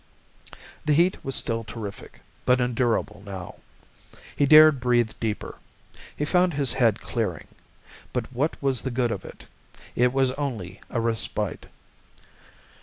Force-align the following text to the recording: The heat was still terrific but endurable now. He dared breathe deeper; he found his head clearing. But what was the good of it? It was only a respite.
The 0.83 0.95
heat 0.95 1.23
was 1.23 1.35
still 1.35 1.63
terrific 1.63 2.21
but 2.43 2.59
endurable 2.59 3.21
now. 3.23 3.57
He 4.35 4.47
dared 4.47 4.79
breathe 4.79 5.11
deeper; 5.19 5.59
he 6.17 6.25
found 6.25 6.55
his 6.55 6.73
head 6.73 6.99
clearing. 7.01 7.47
But 8.11 8.33
what 8.33 8.59
was 8.63 8.81
the 8.81 8.89
good 8.89 9.11
of 9.11 9.23
it? 9.23 9.45
It 9.95 10.11
was 10.11 10.31
only 10.31 10.81
a 10.89 10.99
respite. 10.99 11.67